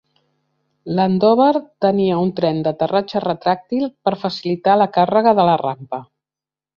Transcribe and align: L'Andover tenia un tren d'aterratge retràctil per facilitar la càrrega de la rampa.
L'Andover 0.99 1.49
tenia 1.85 2.15
un 2.21 2.31
tren 2.39 2.63
d'aterratge 2.67 3.21
retràctil 3.25 3.83
per 4.07 4.15
facilitar 4.23 4.79
la 4.83 4.89
càrrega 4.97 5.35
de 5.41 5.47
la 5.51 5.59
rampa. 5.63 6.01